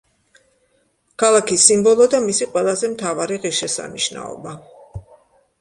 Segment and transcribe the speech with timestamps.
[1.23, 4.57] ქალაქის სიმბოლო და მისი ყველაზე მთავარი ღირსშესანიშნაობა.